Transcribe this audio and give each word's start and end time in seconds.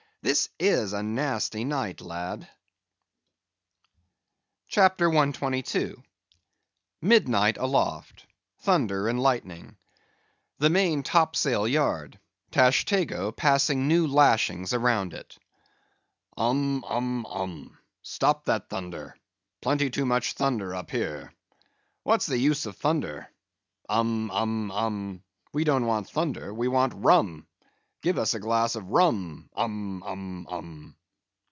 This 0.23 0.49
is 0.59 0.93
a 0.93 1.01
nasty 1.01 1.63
night, 1.65 1.99
lad." 1.99 2.47
CHAPTER 4.67 5.09
122. 5.09 6.03
Midnight 7.01 7.57
Aloft.—Thunder 7.57 9.07
and 9.07 9.19
Lightning. 9.19 9.77
The 10.59 10.69
main 10.69 11.01
top 11.01 11.35
sail 11.35 11.67
yard.—Tashtego 11.67 13.35
passing 13.35 13.87
new 13.87 14.05
lashings 14.05 14.75
around 14.75 15.15
it. 15.15 15.39
"Um, 16.37 16.83
um, 16.87 17.25
um. 17.25 17.79
Stop 18.03 18.45
that 18.45 18.69
thunder! 18.69 19.17
Plenty 19.59 19.89
too 19.89 20.05
much 20.05 20.33
thunder 20.33 20.75
up 20.75 20.91
here. 20.91 21.33
What's 22.03 22.27
the 22.27 22.37
use 22.37 22.67
of 22.67 22.77
thunder? 22.77 23.27
Um, 23.89 24.29
um, 24.29 24.69
um. 24.69 25.23
We 25.51 25.63
don't 25.63 25.87
want 25.87 26.11
thunder; 26.11 26.53
we 26.53 26.67
want 26.67 26.93
rum; 26.95 27.47
give 28.03 28.17
us 28.17 28.33
a 28.33 28.39
glass 28.39 28.73
of 28.75 28.89
rum. 28.89 29.47
Um, 29.55 30.01
um, 30.01 30.47
um!" 30.49 30.95